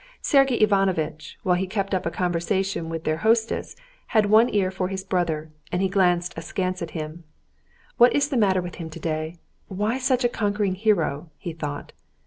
Sergey 0.19 0.55
Ivanovitch, 0.55 1.37
while 1.43 1.53
he 1.53 1.67
kept 1.67 1.93
up 1.93 2.07
a 2.07 2.09
conversation 2.09 2.89
with 2.89 3.03
their 3.03 3.17
hostess, 3.17 3.75
had 4.07 4.25
one 4.25 4.51
ear 4.51 4.71
for 4.71 4.87
his 4.87 5.03
brother, 5.03 5.51
and 5.71 5.79
he 5.79 5.87
glanced 5.87 6.33
askance 6.35 6.81
at 6.81 6.89
him. 6.97 7.23
"What 7.97 8.15
is 8.15 8.29
the 8.29 8.35
matter 8.35 8.63
with 8.63 8.77
him 8.81 8.89
today? 8.89 9.35
Why 9.67 9.99
such 9.99 10.23
a 10.23 10.27
conquering 10.29 10.73
hero?" 10.73 11.29
he 11.37 11.53
thought. 11.53 11.93